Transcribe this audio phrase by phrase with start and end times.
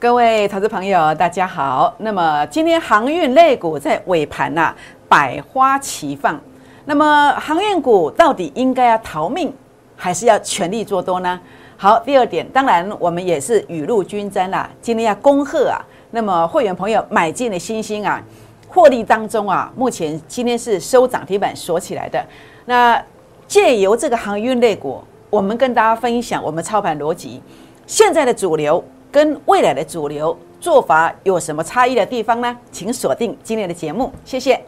[0.00, 1.94] 各位投资朋友，大家好。
[1.98, 4.74] 那么今天航运类股在尾盘呐，
[5.10, 6.40] 百花齐放。
[6.86, 9.52] 那么航运股到底应该要逃命，
[9.94, 11.38] 还是要全力做多呢？
[11.76, 14.70] 好，第二点，当然我们也是雨露均沾啦。
[14.80, 15.76] 今天要恭贺啊，
[16.12, 18.22] 那么会员朋友买进的星星啊，
[18.68, 22.24] 获利当中啊，目前今天是收涨停板锁起来的。
[22.64, 22.98] 那
[23.46, 27.42] 借由这个航运类股，我们跟大家分享我们操盘逻辑，
[27.86, 28.82] 现在的主流。
[29.10, 32.56] 跟未来的主流做法有什么差异的地方呢？
[32.70, 34.60] 请锁定今天的节目，谢谢。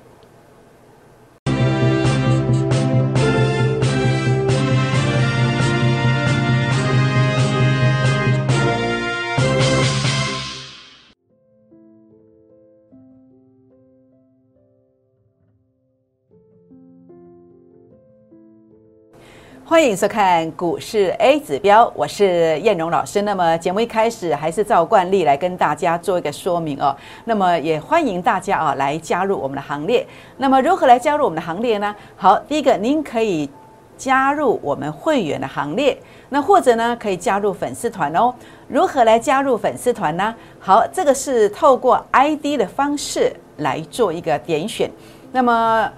[19.64, 23.22] 欢迎收看股市 A 指标，我是燕荣老师。
[23.22, 26.94] 那么节目一开始还是照惯例来跟大家做一个说明哦。
[27.26, 30.04] 那么也欢迎大家啊来加入我们的行列。
[30.36, 31.94] 那么如何来加入我们的行列呢？
[32.16, 33.48] 好，第一个您可以
[33.96, 35.96] 加入我们会员的行列，
[36.30, 38.34] 那或者呢可以加入粉丝团哦。
[38.66, 40.34] 如何来加入粉丝团呢？
[40.58, 44.90] 好，这个是透过 ID 的方式来做一个点选。
[45.30, 45.90] 那么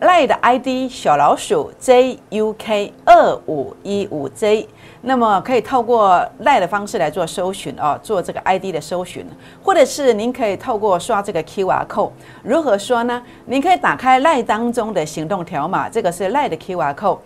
[0.00, 4.68] 赖的 ID 小老鼠 JUK 二五一五 J，
[5.00, 9.26] 那么可以透过赖的方式来做搜寻哦，做这个 ID 的搜寻，
[9.60, 12.12] 或者是您可以透过刷这个 QR code，
[12.44, 13.20] 如何刷呢？
[13.46, 17.18] 您可以打开赖当中的行动条码，这个是赖的 QR code，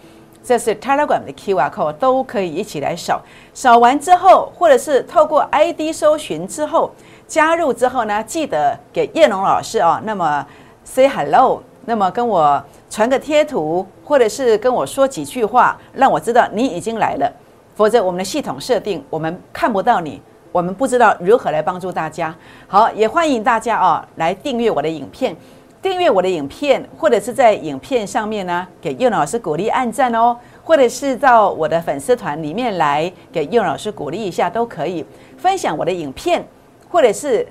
[0.43, 3.21] 这是 Telegram 的 QR code，都可以一起来扫。
[3.53, 6.91] 扫完之后，或者是透过 ID 搜寻之后
[7.27, 10.47] 加入之后呢，记得给叶龙老师哦，那么
[10.85, 11.63] say hello。
[11.85, 17.33] 那么跟我传个贴图，或者是跟我说几句话，让我知道你已经来了。
[17.75, 20.21] 否则我们的系统设定，我们看不到你，
[20.53, 22.35] 我们不知道如何来帮助大家。
[22.69, 25.35] 好，也欢迎大家啊来订阅我的影片，
[25.81, 35.05] 订阅我的影片，或者是在影片上面呢给叶老师鼓励按赞哦，或者是到我的粉丝团里面来给叶老师鼓励一下都可以。
[35.39, 36.47] 分享我的影片，
[36.91, 37.45] 或者是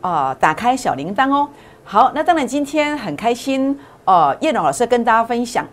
[0.00, 1.48] 啊打开小铃铛哦。
[1.88, 5.64] 好，那当然今天很开心哦，叶龙老师跟大家分享，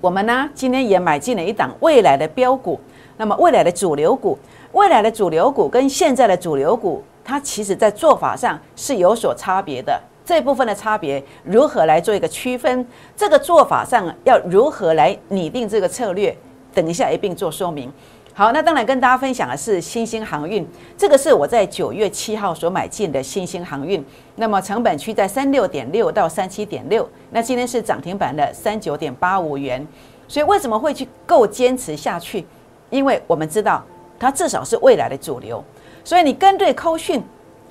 [0.00, 2.80] 我们呢今天也买进了一档未来的标股，
[3.16, 4.36] 那么未来的主流股，
[4.72, 12.84] 未来的主流股跟现在的主流股，它其实在做法上是有所差别的，这部分的差别如何来做一个区分？
[13.16, 16.36] 这个做法上要如何来拟定这个策略？
[16.74, 17.88] 等一下一并做说明。
[18.38, 24.04] 好，那当然跟大家分享的是新兴航运，这个是我在九月七号所买进的新兴航运，
[24.34, 29.88] 那么成本区在三六点六到三七点六，那今天是涨停板的三九点八五元，
[30.28, 32.44] 所以为什么会去够坚持下去？
[32.90, 33.82] 因为我们知道
[34.18, 35.64] 它至少是未来的主流，
[36.04, 37.24] 所以你跟对扣讯，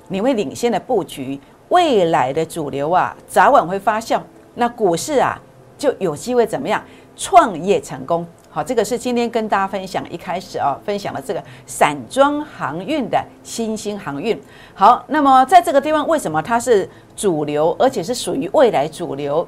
[0.08, 4.20] 你会领先的布局未来的主流啊，早晚会发酵，
[4.56, 5.40] 那股市啊
[5.78, 6.82] 就有机会怎么样？
[7.14, 8.26] 创业成功？
[8.56, 14.40] 好，这个是今天跟大家分享一开始啊，分享了这个散装航运的新兴航运。
[14.72, 19.46] 好，那么在这个地方，为什么它是主流，而且是属于未来主流，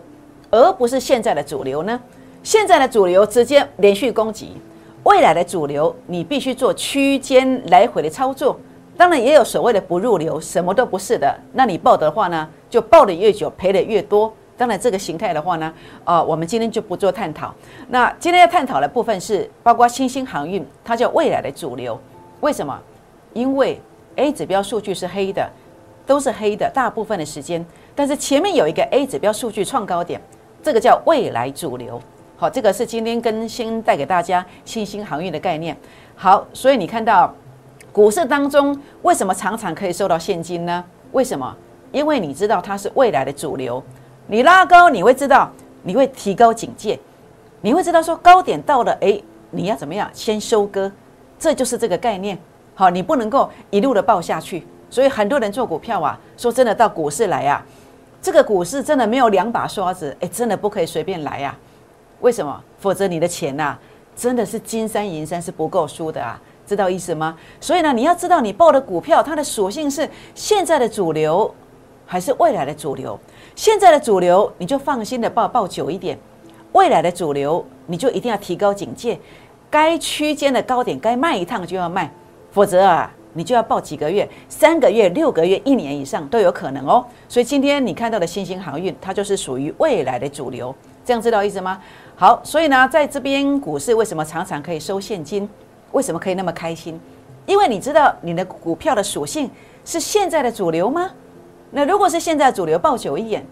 [0.51, 1.99] 而不是现在的主流呢？
[2.43, 4.53] 现在的主流直接连续攻击，
[5.05, 8.61] 未来的主流你必须做区间来回的操作。
[8.99, 14.31] 当然也有所谓的不入流，什么都不是的，那你报的话呢，就报的越久，赔的越多。
[14.59, 15.73] 当然，这个形态的话呢，
[16.05, 17.55] 呃，我们今天就不做探讨。
[17.91, 21.97] 那今天要探讨的部分是包括新兴航运，它叫未来的主流。
[22.41, 22.77] 为什么？
[23.35, 23.81] 因为
[24.17, 25.49] A 指标数据是黑的，
[26.05, 27.65] 都是黑的，大部分的时间。
[27.95, 30.21] 但是前面有一个 A 指标数据创高点，
[30.61, 32.01] 这个叫未来主流。
[32.37, 35.77] 好，这个是今天更新带给大家新兴航运的概念。
[36.17, 37.33] 好，所以你看到
[37.93, 40.85] 股市当中为什么常常可以收到现金呢？
[41.13, 41.57] 为什么？
[41.93, 43.81] 因为你知道它是未来的主流。
[44.31, 45.50] 你拉高，你会知道，
[45.83, 47.00] 你会提高警戒，
[47.62, 49.19] 你会知道说高点到了，哎，
[49.50, 50.93] 你要怎么样先收割，
[51.39, 52.39] 这就是这个概念。
[52.75, 54.66] 好，你不能够一路的爆下去。
[54.91, 57.65] 所以很多人做股票啊，说真的到股市来啊，
[58.21, 61.59] 这个股市真的没有两把刷子，哎，真的不可以随便来啊。
[62.21, 62.63] 为什么？
[62.78, 63.78] 否则你的钱呐，
[64.15, 67.34] 真的是金山银山是不够输的啊，知道意思吗？
[67.63, 71.54] 所以呢，你要知道你报的股票它的属性是现在的主流
[72.04, 73.19] 还是未来的主流。
[73.59, 76.16] 现在的主流，你就放心的抱抱久一点；
[76.75, 79.19] 未来的主流，你就一定要提高警戒。
[79.69, 82.09] 该区间的高点，该卖一趟就要卖，
[82.53, 87.05] 否则啊，你就要抱几个月、三个月、六个月、一年以上都有可能哦。
[87.28, 90.72] 所以今天你看到的新兴航运，它就是属于未来的主流，
[91.04, 91.81] 这样知道意思吗？
[92.15, 95.51] 好，所以呢，在这边股市为什么常常可以收现金？
[95.91, 97.01] 为什么可以那么开心？
[97.45, 99.51] 因为你知道你的股票的属性
[99.84, 101.11] 是现在的主流吗？
[101.70, 103.44] 那如果是现在主流，抱久一点，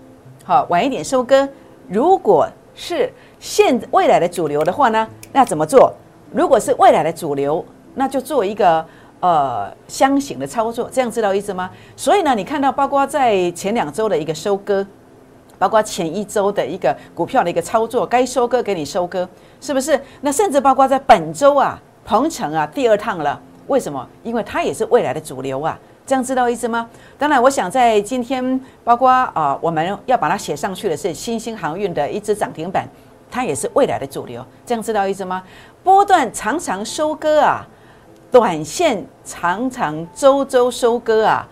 [0.45, 1.49] 好，晚一点收割。
[1.89, 5.93] 如果是现未来的主流的话呢，那怎么做？
[6.33, 7.65] 如果是未来的主流，
[7.95, 8.85] 那就做一个
[9.21, 11.71] 呃箱型的操作，这样知道意思吗？
[11.95, 14.87] 所以呢，你看到包括在前两周的一个收割，
[15.59, 19.29] 包括前一周的一个股票的一个操作，该收割给你收割，
[19.61, 20.01] 是不是？
[20.23, 24.07] 那甚至包括在本周啊，鹏程啊第二趟了，为什么？
[24.23, 26.89] 因为它也是未来的主流啊，这样知道意思吗？
[27.19, 32.89] 当然，我想在今天，包括啊，我们要把它写上去的是新兴航运的一只涨停板。
[33.29, 35.43] 它也是未来的主流，这样知道意思吗？
[35.83, 37.67] 波段常常收割啊，
[38.31, 41.47] 短线常常周周收割啊，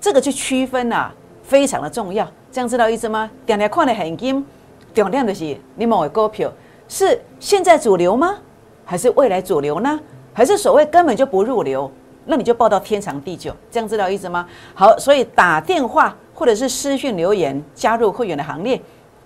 [0.00, 1.12] 这个去区分啊，
[1.42, 3.28] 非常的重要，这样知道意思吗？
[3.44, 4.46] 点点看的很紧，
[4.94, 6.50] 重点的是你某个股票
[6.88, 8.38] 是现在主流吗？
[8.84, 9.98] 还是未来主流呢？
[10.32, 11.90] 还是所谓根本就不入流？
[12.26, 14.46] 那你就报到天长地久，这样知道意思吗？
[14.74, 18.80] 好，所以打电话或者是私讯留言加入会员的行列，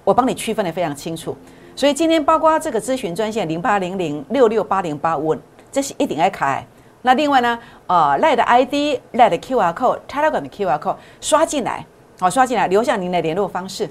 [0.04, 1.36] 我帮你区分的非常清楚。
[1.74, 5.34] 所以今天包括这个咨询专线零八零零六六八零八五，
[5.72, 6.64] 这是一定要开。
[7.02, 11.86] 那另外呢，呃，赖的 ID、赖的 QR code、Telegram 的 QR code 刷进来，
[12.20, 13.88] 好刷进来，留下您的联络方式，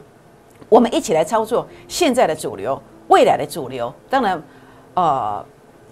[0.70, 3.92] 我们一起来操作现在的主流、未来的主流。
[4.08, 4.44] 当然，
[4.94, 5.44] 呃，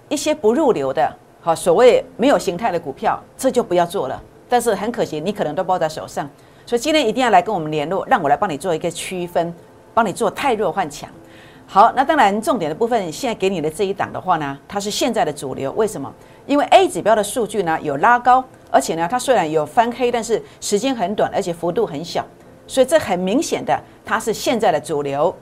[0.08, 1.12] 一些不入流的，
[1.48, 4.22] 好所谓没有形态的股票，这就不要做了。
[4.50, 6.28] 但是很可惜，你可能都抱在手上。
[6.66, 9.54] 所以今天一定要来跟我们联络，让我来帮你做一个区分，
[9.94, 11.08] 帮你做太弱换强。
[11.66, 15.72] 好，那当然重点的部分，现在给你的这一档的话呢，它是现在的主流。
[15.72, 16.12] 为什么？
[16.44, 22.22] 因为 A 指标的数据呢有拉高，而且呢它虽然有翻黑，但是时间很短，而且幅度很小，
[22.66, 25.34] 所以这很明显的它是现在的主流。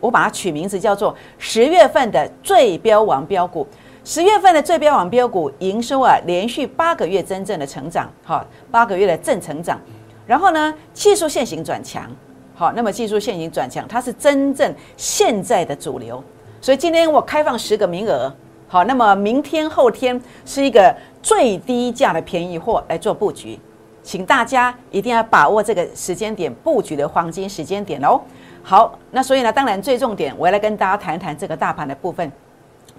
[0.00, 3.66] 我把它取名字叫做十月份的最标王标股。
[4.02, 9.78] 十月份的最标网标股营收啊，连续八个月真正的成长，哈，八个月的正成长。
[10.26, 12.10] 然后呢，技术线型转强。
[12.54, 16.22] 好，那么技术线型转强，它是真正现在的主流，
[16.60, 18.32] 所以今天我开放十个名额。
[18.68, 23.58] 好，那么明天后天是一个最低价的便宜货来做布局，
[24.02, 28.20] 请大家一定要把握这个时间点布局的黄金时间点哦。
[28.62, 32.30] 好，那所以呢，当然最重点，我要来跟大家谈一谈这个大盘的部分。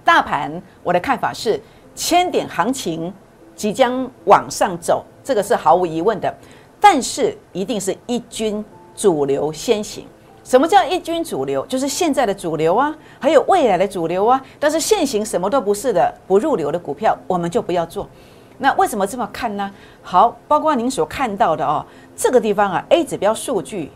[0.04, 1.60] 大盘我的看法是，
[1.94, 3.12] 千点行情
[3.54, 6.34] 即将往上走，这个是毫无疑问的，
[6.80, 8.64] 但是一定是一军。
[8.94, 10.06] 主流先行，
[10.44, 11.64] 什么叫一军主流？
[11.64, 14.40] 就是现在的主流啊，还有未来的主流啊。
[14.60, 18.06] 但是现行什么都不是的不入流的股票，我们就不要做。
[18.58, 19.72] 那为什么这么看呢？
[20.02, 21.84] 好，包括您所看到的哦，
[22.14, 23.90] 这个地方啊，A 指标数据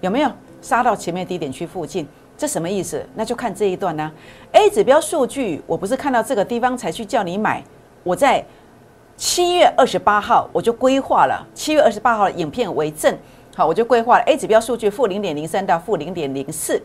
[0.00, 0.30] 有没有
[0.60, 2.06] 杀到前面低点区附近？
[2.36, 3.04] 这什么意思？
[3.14, 4.10] 那就看这一段呢。
[4.52, 7.62] A 指标数据，我不是看到这个地方才去叫你买，
[8.02, 8.44] 我在
[9.16, 13.16] 七月二十八号我就规划了，七月二十八号的影片为证。
[13.54, 16.78] 好，我就规划了 A 指标数据负零点零三到负零点零四，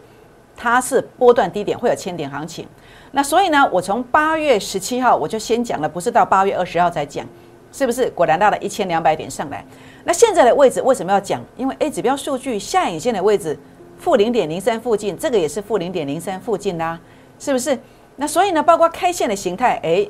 [0.56, 2.65] 它是波段低点，会有千点行情。
[3.12, 7.27] 那所以呢，我从八月十七号我就先讲了，不是到八月二十号才讲，
[7.74, 8.09] 是不是？
[8.12, 9.65] 果然到了一千两百点上来。
[10.06, 11.44] 那现在的位置为什么要讲？
[11.57, 13.59] 因为 A 指标数据下影线的位置
[14.01, 17.00] 负零点零三附近，这个也是负零点零三附近啦，
[17.39, 17.77] 是不是？
[18.15, 20.09] 那所以呢，包括开线的形态，诶，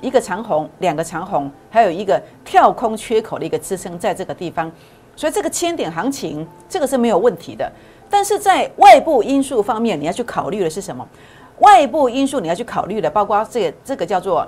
[0.00, 4.70] 一个长红，两个长红，还有一个跳空缺口的一个支撑，在这个地方。
[5.14, 7.70] 所以这个千点行情，这个是没有问题的。
[8.10, 11.06] 但是在外部因素方面，你要去考虑的是什么？
[11.60, 14.44] 外部因素你要去考虑的，包括这这个叫做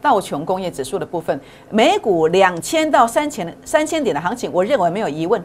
[0.00, 5.40] 道琼工业指数的部分，美股两千到三千三千点的行情，我认为没有疑问。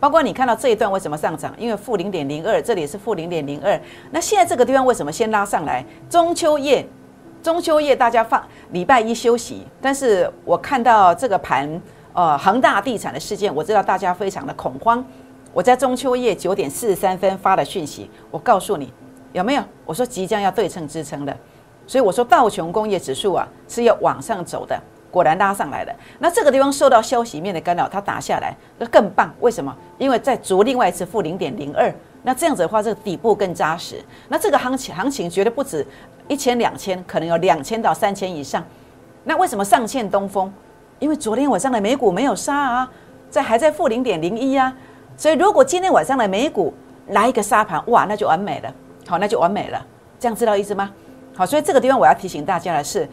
[0.00, 1.54] 包括你看到这一段为什么上涨？
[1.58, 3.80] 因为负零点零二，这里是负零点零二。
[4.10, 5.84] 那现在这个地方为什么先拉上来？
[6.08, 6.86] 中秋夜，
[7.42, 11.80] 中秋夜大家放礼拜一休息，但是我看到这个盘。
[12.14, 15.04] 呃，恒大地产的事件，我知道大家非常的恐慌。
[15.52, 18.92] 我在中秋夜九点四十三分发的讯息，我告诉你
[19.32, 19.62] 有没有？
[19.84, 21.36] 我说即将要对称支撑的，
[21.86, 24.76] 所以我说道琼工业指数啊是要往上走的，
[25.10, 25.92] 果然拉上来了。
[26.18, 29.32] 那这个地方受到消息面的干扰，它打下来那更棒。
[29.40, 29.74] 为什么？
[29.98, 34.04] 因为在逐另外一次负零点零二，那这样子的话，这个底部更扎实。
[34.28, 35.86] 那这个行情行情绝对不止
[36.26, 38.64] 一千两千，可能有两千到三千以上。
[39.24, 40.52] 那为什么上欠东风？
[40.98, 42.90] 因为昨天晚上的美股没有杀啊，
[43.30, 44.74] 在还在负零点零一啊，
[45.16, 46.74] 所以如果今天晚上的美股
[47.08, 48.74] 来一个杀盘，哇，那就完美了，
[49.06, 49.80] 好，那就完美了，
[50.18, 50.90] 这样知道意思吗？
[51.36, 53.08] 好，所以这个地方我要提醒大家的是，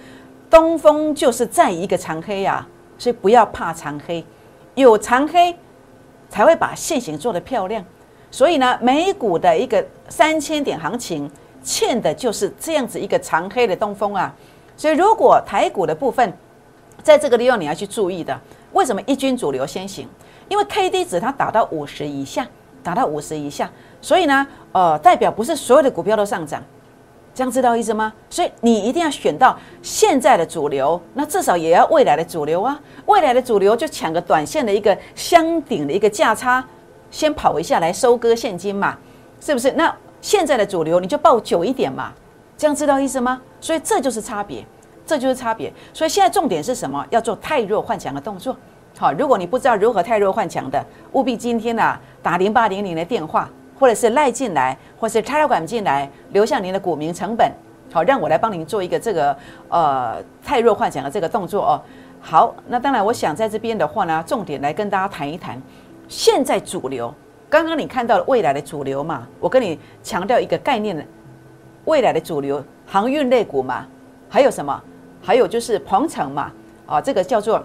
[0.49, 4.23] 东风就是在一个长黑呀，所以不要怕长黑，
[4.75, 5.55] 有长黑
[6.29, 7.83] 才会把线型做得漂亮，
[8.31, 11.29] 所以呢，美股的一个三千点行情
[11.63, 14.33] 欠的就是这样子一个长黑的东风啊，
[14.77, 16.33] 所以如果台股的部分。
[17.03, 18.39] 在这个地方你要去注意的，
[18.71, 20.07] 为什么一军主流先行？
[20.49, 22.47] 因为 K D 值它打到五十以下，
[22.81, 23.69] 打到五十以下，
[24.01, 26.63] 所以呢，呃，代表不是所有的股票都上涨，
[27.35, 28.11] 这样知道意思吗？
[28.29, 32.79] 所以你一定要选到现在的主流，那至少也要未来的主流啊。
[33.05, 36.65] 未来的主流就抢个短线的一个箱顶的一个价差，
[37.11, 38.97] 先跑一下来收割现金嘛，
[39.41, 39.71] 是不是？
[39.73, 42.13] 那现在的主流你就抱久一点嘛，
[42.57, 43.41] 这样知道意思吗？
[43.59, 44.65] 所以这就是差别。
[45.07, 47.05] 这就是差别，所以现在重点是什么？
[47.11, 48.57] 要做太弱换强的动作。
[48.97, 53.47] 好，如果你不知道如何太弱换强的，务必今天呢打零八零零的电话，
[53.79, 57.51] 或者是赖进来，或是插管进来，留下您的股民成本，
[57.91, 59.37] 好，让我来帮您做一个这个
[59.69, 61.81] 呃太弱幻想的这个动作哦。
[62.21, 65.61] 好，那当然，我想在这边的话呢，重点来跟大家谈一谈，
[66.07, 67.13] 现在主流，
[67.49, 69.27] 刚刚你看到了未来的主流嘛？
[69.39, 71.07] 我跟你强调一个概念，
[71.85, 73.85] 未来的主流航运类股嘛，
[74.29, 74.81] 还有什么？
[75.21, 76.51] 还有就是鹏程嘛，
[76.85, 77.63] 啊，这个叫做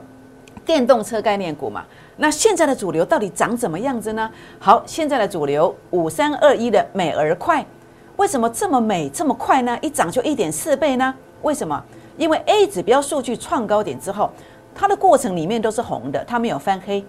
[0.64, 1.84] 电动车概念股嘛。
[2.22, 4.30] 那现在的主流到底长怎么样子呢？
[4.58, 7.64] 好，现在的主流五三二一的美而快，
[8.16, 9.78] 为什么这么美这么快呢？
[9.80, 11.14] 一涨就一点四倍呢？
[11.40, 11.82] 为什么？
[12.18, 14.30] 因为 A 指标数据创高点之后，
[14.74, 17.02] 它的过程里面都是红的，它没有翻黑，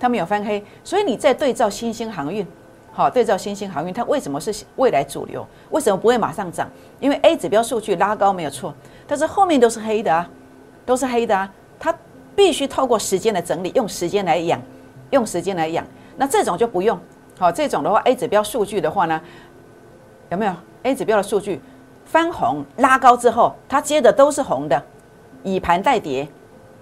[0.00, 0.64] 它没有翻黑。
[0.82, 2.44] 所以你在对照新兴航运，
[2.90, 5.46] 好，对照新兴航运，它为什么是未来主流？
[5.70, 6.68] 为什么不会马上涨？
[6.98, 8.74] 因为 A 指标数据拉高没有错。
[9.06, 10.28] 但是后面都是黑的啊，
[10.84, 11.94] 都是黑的啊，它
[12.36, 14.60] 必须透过时间的整理，用时间来养，
[15.10, 15.84] 用时间来养。
[16.16, 16.98] 那这种就不用，
[17.38, 19.20] 好，这种的话，A 指标数据的话呢，
[20.30, 21.60] 有没有 A 指标的数据
[22.04, 24.80] 翻红拉高之后，它接的都是红的，
[25.42, 26.28] 以盘带跌，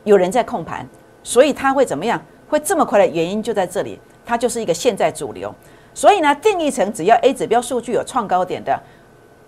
[0.02, 0.86] 有人在控盘，
[1.22, 2.20] 所以它会怎么样？
[2.48, 5.52] 会这么快的原因就在这里，它就是一个现在主流。
[5.94, 8.78] 所以呢，定义成只要 A 指标数据有创高点的，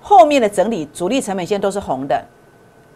[0.01, 2.25] 后面的整理主力成本线都是红的。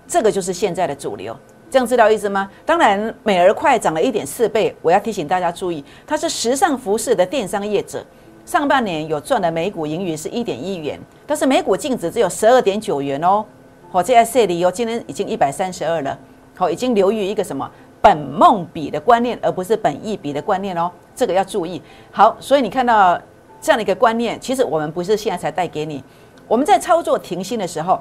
[0.09, 1.37] 这个就是现在的主流，
[1.71, 2.51] 这样知道意思吗？
[2.67, 8.05] 当然，美而快涨了一点四倍，我要提醒大家注意，它是时尚服饰的电商业者，
[8.45, 13.45] 上半年有赚的每股盈余是一点一元，但是每股净值只有十二点九元哦。
[13.91, 16.19] 好，这在这里哦，今天已经一百三十二了，
[16.57, 17.71] 好，已经流于一个什么
[18.03, 21.81] 本梦比的观念，而不是本意比的观念哦，这个要注意。
[22.11, 23.17] 好，所以你看到
[23.61, 26.03] 这样的一个观念，其实我们不是现在才带给你，
[26.49, 28.01] 我们在操作停薪的时候。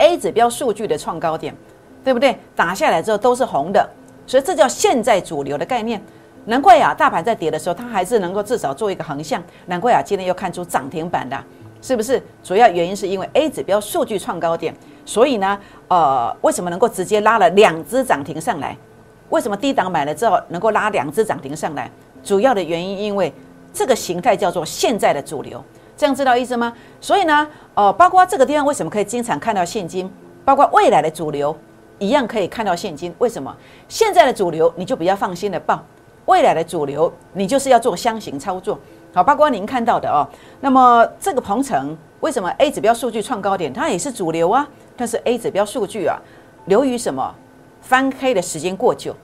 [0.00, 1.52] A 指标数据的创高点，
[2.08, 2.34] 对不对？
[2.56, 3.86] 打下来之后都是红的，
[4.26, 6.02] 所以这叫现在主流的概念。
[6.46, 9.42] 难怪呀，大盘在跌的时候，它还是能够至少做一个横向。
[9.66, 11.38] 难怪啊，今天又看出涨停板的，
[11.82, 12.22] 是不是？
[12.42, 14.74] 主要原因是因为 A 指标数据创高点，
[15.04, 18.74] 所以呢，呃，为什么能够直接拉了两只涨停上来？
[19.28, 21.90] 为什么低档买了之后能够拉两只涨停上来？
[22.24, 23.30] 主要的原因，因为
[23.70, 25.62] 这个形态叫做现在的主流。
[25.98, 26.72] 这样知道意思吗？
[27.02, 30.10] 所以呢，呃，包括这个地方为什么可以经常看到现金，
[30.46, 31.54] 包括未来的主流
[31.98, 33.14] 一样可以看到现金。
[33.18, 33.54] 为什么？
[33.88, 35.82] 现在的主流你就比较放心的报，
[36.26, 38.78] 未来的主流你就是要做箱型操作。
[39.12, 40.26] 好，包括您看到的哦。
[40.60, 44.68] 那么这个鹏程为什么 A 指标数据创高点，它也是主流啊？
[44.96, 46.18] 但是 A 指标数据啊，
[46.66, 47.34] 流于什么
[47.80, 49.14] 翻黑的时间过久，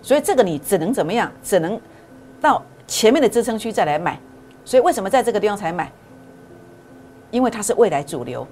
[0.00, 1.30] 所以这个你只能怎么样？
[1.42, 1.80] 只能
[2.40, 4.18] 到前面的支撑区再来买。
[4.64, 5.90] 所以为什么在这个地方才买？
[7.30, 8.46] 因为它是未来主流，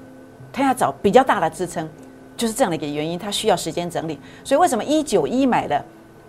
[0.52, 1.88] 它要找比较大的支撑，
[2.36, 3.18] 就是这样的一个原因。
[3.18, 5.84] 它需要时间整理，所以为什么一九一买的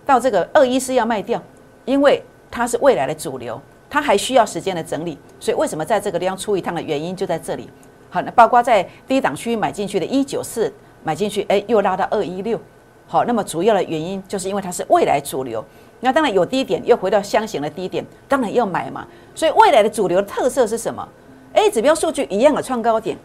[0.05, 1.41] 到这个二一四要卖掉？
[1.85, 5.17] 因为它是未来的主流，它还需要时间的整理。
[5.39, 7.69] 所以为什么在这个地方出一趟的原因就在这里。
[8.09, 10.71] 好，那包括在低档区域买进去的一九四
[11.03, 12.59] 买进去，哎，又拉到二一六。
[13.07, 15.63] 好，那么主要的原因就是因为它是未来主流。
[15.99, 19.07] 那当然有低点，又回到箱型的低点，当然要买嘛。
[19.33, 21.07] 所以未来的主流特色是什么
[21.53, 23.17] ？A 指标数据一样的创高点，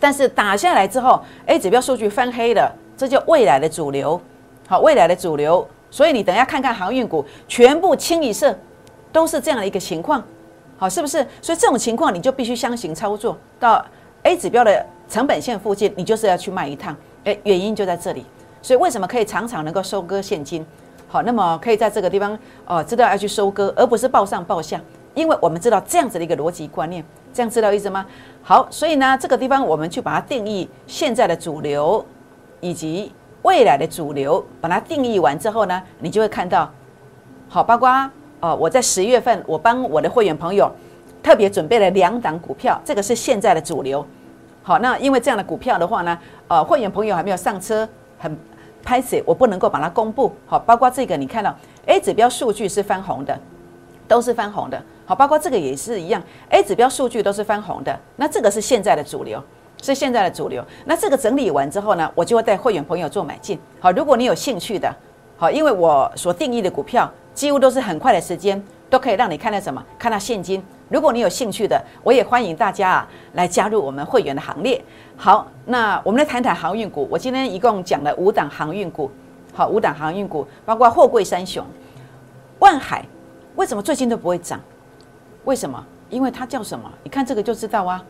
[0.00, 4.20] 但是打下来之后，A 指标数据翻黑了，这叫未来的主流。
[4.66, 8.56] 好，未来的主流，所以你等下看看航运股全部清一色，
[9.12, 10.24] 都是这样的一个情况。
[10.78, 11.18] 好，是不是？
[11.42, 13.84] 所以这种情况你就必须相信操作到
[14.22, 16.96] A 指标的成本线附近，你就是要去卖一趟。
[17.24, 18.24] 诶，原因就在这里。
[18.62, 20.64] 所以为什么可以常常能够收割现金？
[21.08, 24.80] 好，那么可以在这个地方哦，知道要去收割，而不是报上报下，
[25.14, 27.04] 因为我们知道这样子的一个逻辑观念。
[27.32, 28.04] 这样知道意思吗？
[28.42, 32.04] 好，所以呢，这个地方我们去把它定义现在的主流
[32.58, 33.12] 以及
[33.42, 36.68] 未来的主流，把它定义完之后呢，你就会看到，
[37.48, 37.88] 好，包括
[38.40, 40.68] 哦，我在十月份我帮我的会员朋友
[41.22, 44.04] 特别准备了两档股票，这个是现在的主流。
[44.64, 47.88] 好，那因为这样的股票的话呢，呃，会员朋友还没有上车，
[48.18, 48.36] 很
[48.82, 50.32] 拍死，我不能够把它公布。
[50.46, 51.54] 好，包括这个你看到
[51.86, 53.38] A 指标数据是翻红的，
[54.10, 54.82] 都是翻红的。
[55.06, 59.40] 好，包括这个也是一样，A 指标数据都是翻红的，那这个是现在的主流，
[59.80, 60.64] 是现在的主流。
[60.84, 63.56] 那这个整理完之后呢，我就会带会员朋友做买进。
[63.78, 64.92] 好，如果你有兴趣的，
[65.36, 70.60] 好，因为我所定义的股票几乎都是很快的时间都可以让你看到什么，看到现金。
[70.88, 74.82] 如果你有兴趣的，我也欢迎大家啊来加入我们会员的行列。
[75.16, 77.06] 好，那我们来谈谈航运股。
[77.08, 79.08] 我今天一共讲了五档航运股，
[79.54, 81.64] 好，五档航运股包括货柜三雄、
[82.58, 83.04] 万海，
[83.56, 84.60] 为什么最近都不会涨？
[85.44, 85.84] 为什么？
[86.08, 86.90] 因为它叫什么？
[87.02, 88.02] 你看这个就知道啊，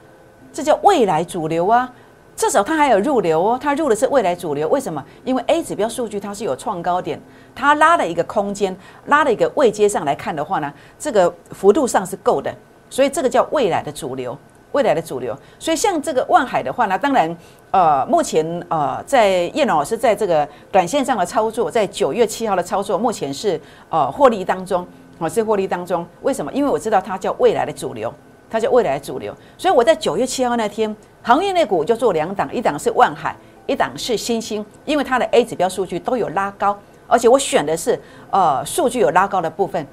[0.53, 1.91] 这叫未来主流啊。
[2.37, 4.67] 至少它还有入流哦，它入的是未来主流。
[4.71, 5.05] 为什么？
[5.25, 7.21] 因为 A 指标数据它是有创高点，
[7.55, 8.75] 它拉了一个空间，
[9.07, 12.51] 拉了一个位阶上来看的话呢，这个幅度上是够的，
[12.89, 14.39] 所以这个叫未来的主流，
[14.73, 15.37] 未来的主流。
[15.59, 17.37] 所以像这个万海的话呢，当然，
[17.73, 24.87] 呃，目前呃，在叶老师在这个短线上的操作，在九月七号的操作，目前是呃获利当中，
[25.21, 26.05] 我是获利当中。
[26.23, 26.51] 为什么？
[26.53, 28.13] 因为我知道它叫未来的主流。
[28.53, 33.33] 它叫未来的主流，所以我在九月七号那天，行业内股就做两档，一档是万海，
[33.69, 37.97] 一档是新兴，因为它的 A 指标数据都有拉高，而且我选的是
[38.33, 39.87] 呃数据有拉高的部分，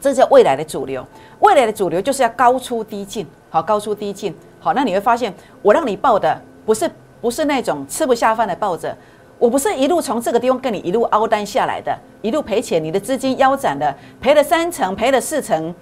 [0.00, 1.04] 这叫未来的主流。
[1.40, 6.88] 未来的主流就是要高出低进，好，高出低进，好，那你会发现我让你报的不是
[7.20, 8.96] 不是那种吃不下饭的抱着，
[9.38, 15.74] 我不是一路从这个地方跟你一路凹单下来的，一路赔钱，你的资金腰斩的，赔了三成，赔了四成，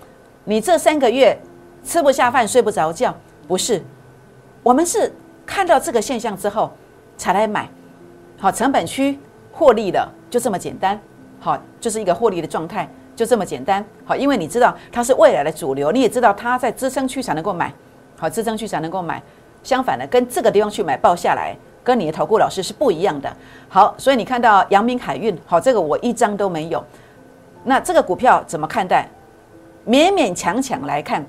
[0.45, 1.37] 你这三个月。
[1.85, 3.15] 吃不下饭，睡不着觉，
[3.47, 3.81] 不是，
[4.65, 5.15] 我们是
[5.47, 6.69] 看到这个现象之后
[7.17, 7.69] 才来买，
[8.41, 9.17] 好，成本区
[9.53, 10.99] 获利的，就这么简单，
[11.39, 17.73] 好，就是一个获利的状态，就这么简单，好，因为你知道它是未来的主流，你也知道它在支撑区才能够买，
[18.19, 19.23] 好，支撑区才能够买，
[19.63, 21.57] 相反的，跟这个地方去买报下来，
[21.87, 23.33] 跟你的投顾老师是不一样的，
[23.69, 26.85] 好，所以你看到阳明海运，好，这个我一张都没有，
[27.63, 29.09] 那这个股票怎么看待？
[29.87, 31.25] 勉勉强强来看。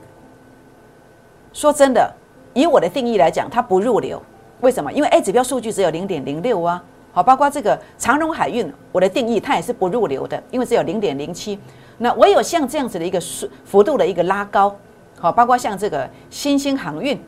[1.53, 2.11] 说真的，
[2.55, 4.19] 以我的定义来讲，它不入流。
[4.61, 4.91] 为什么？
[4.91, 6.83] 因为 A 指标数据只有零点零六啊。
[7.13, 11.59] 好，包括这个长荣海运，我的定义它也是不入流的，因为只有零点零七。
[11.99, 14.75] 那唯有像这样子的一个幅幅度的一个拉高，
[15.19, 17.19] 好，包括像这个新兴航运，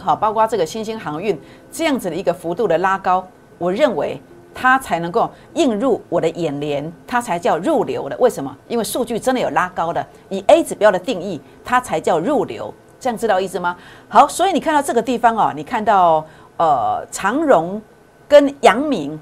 [0.00, 1.38] 好，包括这个新兴航运
[1.70, 3.26] 这样子的一个幅度的拉高，
[3.58, 4.20] 我认为
[4.54, 8.16] 它才能够映入我的眼帘，它才叫入流的。
[8.18, 8.56] 为什么？
[8.68, 12.72] 因为数据真的有拉高的，以 A 指标的定义，它才叫入流。
[12.98, 13.76] 这样知道意思吗？
[14.08, 16.24] 好，所以你看到这个地方哦，你看到
[16.56, 17.80] 呃长荣
[18.28, 19.18] 跟阳明，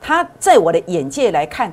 [0.00, 1.72] 它在我的眼界来看，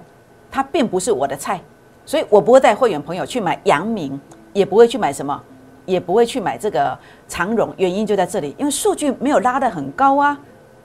[0.49, 1.59] 它并不是我的菜，
[2.05, 4.19] 所以我不会带会员朋友去买阳明，
[4.53, 5.43] 也不会去买什么，
[5.89, 6.97] 也不会去买这个
[7.27, 7.73] 长荣。
[7.77, 10.39] 原因就在这里，因为数据没有拉得很高啊，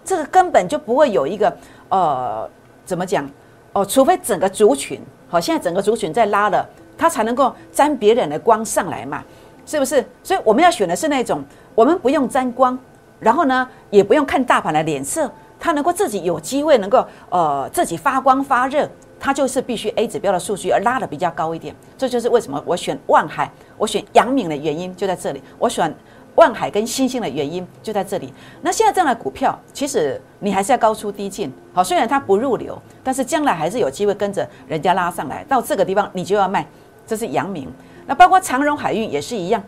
[0.04, 1.54] 这个根本就不会有一个
[1.90, 2.48] 呃
[2.84, 3.28] 怎么讲
[3.72, 9.22] 哦，除非整个族群好，现在整个族群在拉了，它才能够沾别人的光上来嘛。
[9.66, 10.04] 是不是？
[10.22, 11.42] 所以我们要选的是那种，
[11.74, 12.78] 我们不用沾光，
[13.18, 18.86] 然后呢，也不用看大盘的脸色，它能够自己有机会能够呃自己发光发热，
[19.24, 21.74] 它就是必须 A 指标的数据而拉的比较高一点。
[21.96, 25.42] 这就是为什么我选万海，我选阳明的原因就在这里。
[25.58, 25.90] 我选
[26.34, 28.34] 万海跟星星的原因就在这里。
[28.60, 31.50] 那现在这样的股票，其实你还是要高出低进。
[31.72, 35.42] 好，虽然它不入流，但是将来还是有机会跟着人家拉上来。
[35.44, 36.66] 到这个地方你就要卖，
[37.06, 37.72] 这是阳明。
[38.04, 39.64] 那包括长荣海运也是一样，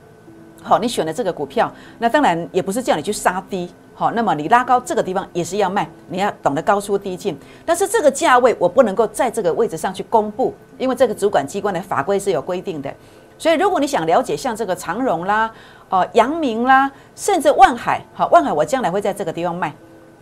[0.63, 12.93] 好，你选的这个股票，那当然也不是叫你去杀低，好，那么你拉高这个地方也是要卖，你要懂得高出低进，但是这个价位我不能够在这个位置上去公布，因为这个主管机关的法规是有规定的，
[13.39, 15.51] 所以如果你想了解像这个长荣啦、
[15.89, 19.75] 哦阳明啦，甚至万海，好，万海我将来会在这个地方卖，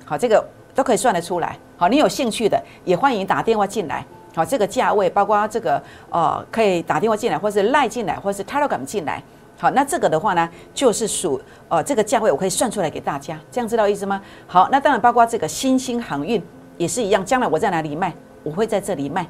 [0.04, 4.06] 好，这个都可以算得出来，好，你有兴趣的也欢迎打电话进来。
[4.36, 9.22] 好，这个价位包括这个呃，可以打电话进来，或是赖进来，或是 Telegram 进来。
[9.64, 14.20] 好，那这个的话呢，就是属呃这个价位，我可以算出来给大家，这样知道意思吗？
[14.46, 16.42] 好，那当然包括这个新兴航运
[16.76, 19.26] 也是一样，将来我在哪里卖，我会在这里卖。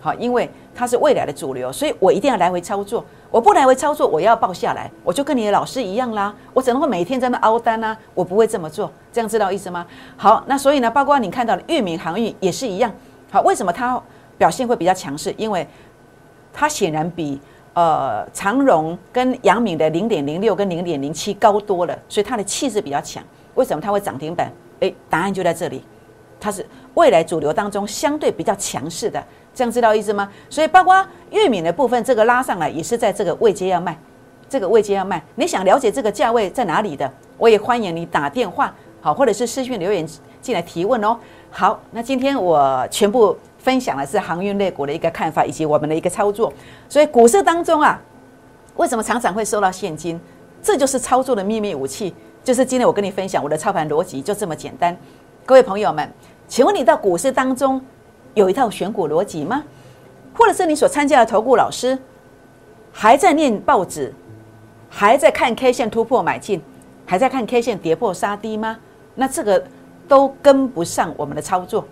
[0.00, 3.04] 好，因为它是未来的主流，所以我一定要来回操作。
[3.30, 6.34] 我不来回操作，我要报下来，我就跟你的老师一样啦。
[6.54, 9.86] 我只能会每天在那凹单啊，我不会这么做，这样知道意思吗？
[10.16, 12.90] 好，那所以呢，包括你看到的域名航运也是一样。
[13.30, 14.02] 好，为什么它？
[14.38, 15.68] 表现会比较强势，因为
[16.54, 17.38] 它显然比
[17.74, 23.22] 呃长荣跟阳敏的零点零六跟零点零七高多了，所以它的气势比较强。
[23.54, 24.50] 为什么它会涨停板？
[24.80, 25.84] 诶，答案就在这里，
[26.40, 29.22] 它是未来主流当中相对比较强势的，
[29.54, 30.28] 这样知道意思吗？
[30.48, 33.96] 所以包括玉米的部分，这个拉上来也是在这个位阶要卖，
[34.48, 35.22] 这个位阶要卖。
[35.36, 40.06] 你想了解这个价位在哪里的，我也欢迎你打电话好，或者是私讯留言
[40.40, 41.16] 进来提问哦。
[41.50, 43.36] 好，那今天我全部。
[43.64, 46.52] 分享的是航运类股的一个看法，以及我们的一个操作。
[46.86, 47.98] 所以股市当中啊，
[48.76, 50.20] 为什么常常会收到现金？
[50.62, 52.14] 这就是操作的秘密武器。
[52.44, 54.94] 就是今天我跟你分享我的操盘逻辑，就这么简单。
[55.46, 56.06] 各位朋友们，
[56.46, 57.80] 请问你到股市当中，
[58.34, 59.64] 有一套选股逻辑吗？
[60.34, 61.98] 或者是你所参加的投顾老师
[62.92, 64.12] 还在念报纸，
[64.90, 66.60] 还在看 K 线突破买进，
[67.06, 68.76] 还在看 K 线跌破杀低吗？
[69.14, 69.64] 那这个
[70.06, 71.86] 都跟不上我们的操作。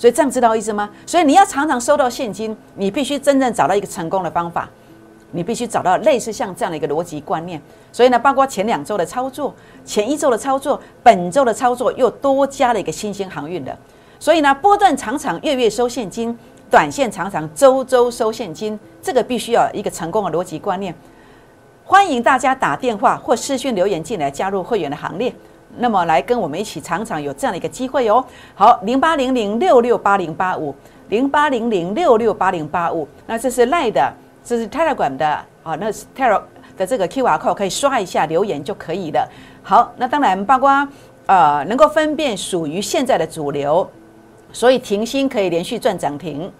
[0.00, 0.88] 所以这样知道意思吗？
[1.04, 4.66] 所以你要常常收到现金，你必须真正找到一个成功的方法，
[5.30, 7.60] 你必须找到类似像这样的一个逻辑观念。
[7.92, 13.76] 所以呢，包括前两周的操作、前一周的操作、本周的操作，又多加了一个新兴航运的。
[14.18, 16.34] 所以呢，波段常常月月收现金，
[16.70, 20.94] 短线常常周周收现金，这个必须要一个成功的逻辑观念。
[21.84, 25.34] 欢迎大家打电话或私讯留言进来加入会员的行列。
[25.78, 28.24] 那么来跟我们一起，常常有这样的一个机会哦。
[28.54, 30.74] 好，零八零零六六八零八五，
[31.08, 33.06] 零八零零六六八零八五。
[33.26, 34.12] 那这是赖的，
[34.44, 35.26] 这是 Telegram 的
[35.62, 36.42] 啊，那是 Telegram
[36.76, 39.28] 的这个 QR code 可以刷一下留言就可以了。
[39.62, 40.88] 好，那当然包括
[41.26, 43.88] 呃能够分辨属于现在的主流，
[44.52, 46.50] 所以停薪可以连续赚涨停，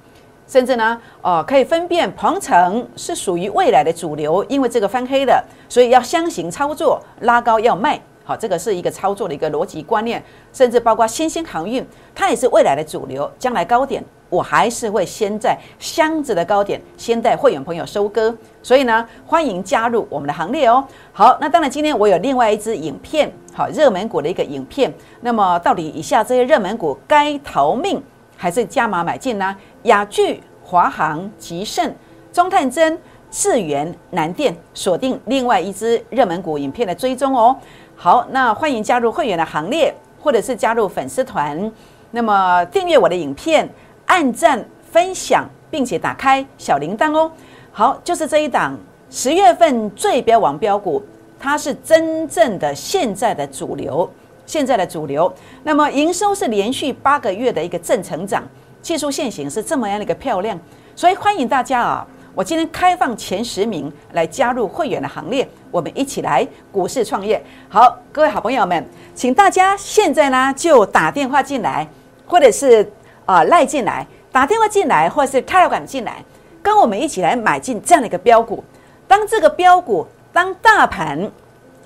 [0.46, 8.00] 甚至呢哦可以分辨鹏程是属于未来的主流，因为这个翻黑的，所以要相形操作，拉高要卖。
[8.24, 13.28] 好，这个是一个操作的一个逻辑观念，甚至包括新兴航运，它也是未来的主流。
[13.38, 18.32] 将来高点，我还是会先在箱子的高点，先带会员朋友收割。
[18.62, 20.84] 所以呢，欢迎加入我们的行列哦。
[21.12, 24.92] 好，那当然今天我有另外一支影片，好，热门股的一个影片。
[25.22, 28.00] 那么到底以下这些热门股该逃命
[28.36, 29.56] 还是加码买进呢？
[29.84, 31.92] 雅聚、华航、吉盛、
[32.32, 32.96] 中探针、
[33.30, 37.56] 智源、南电，锁定另外一支热门股影片的追踪哦。
[38.02, 41.70] 好，那欢迎加入会员的行列，或者是加入粉丝团。
[42.12, 43.68] 那么订阅我的影片，
[44.06, 47.30] 按赞、分享，并且打开小铃铛哦。
[47.70, 48.74] 好，就是这一档
[49.10, 51.02] 十月份最标王标股，
[51.38, 54.10] 它是真正的现在的主流，
[54.46, 55.30] 现在的主流。
[55.62, 58.42] 那么营收是连续八个月的一个正成长，
[58.80, 60.58] 技术线型是这么样的一个漂亮，
[60.96, 62.06] 所以欢迎大家啊。
[62.32, 67.42] 我今天开放前十名来加入会员的行列，我们一起来股市创业。
[67.68, 71.86] 好，各位好朋友们，请大家现在呢就打电话进来，
[72.26, 72.88] 或者是
[73.26, 76.24] 啊赖进来，打电话进来，或者是开了管进来，
[76.62, 78.62] 跟我们一起来买进这样的一个标股。
[79.08, 81.28] 当这个标股，当大盘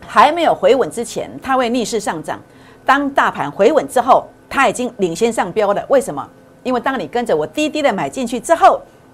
[0.06, 2.38] 还没有回稳之前，它会逆势上涨；
[2.84, 5.82] 当大盘回稳之后，它已经领先上标了。
[5.88, 6.28] 为什么？
[6.62, 8.78] 因为当你跟着我滴滴的买进去之后。